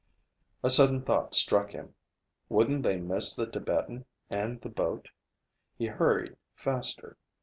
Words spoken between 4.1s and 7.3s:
and the boat? He hurried faster.